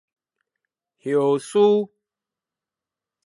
[0.97, 1.91] 葉書